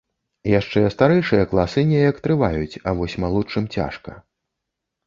Яшчэ 0.59 0.81
старэйшыя 0.95 1.43
класы 1.53 1.83
неяк 1.91 2.17
трываюць, 2.29 2.81
а 2.89 2.99
вось 3.03 3.19
малодшым 3.27 3.71
цяжка. 3.79 4.21